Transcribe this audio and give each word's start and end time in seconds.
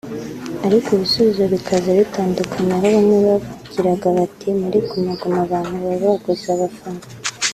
ariko 0.65 0.87
ibisubizo 0.95 1.43
bikaza 1.53 1.89
bitandukanye 1.99 2.71
aho 2.75 2.85
bamwe 2.95 3.17
bagiraga 3.27 4.07
bati 4.17 4.47
muri 4.61 4.77
Guma 4.87 5.11
Guma 5.19 5.39
abantu 5.45 5.73
baba 5.83 6.05
baguze 6.13 6.47
abafana 6.55 7.03